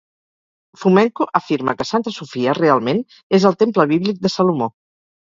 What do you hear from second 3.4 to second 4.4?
el temple bíblic de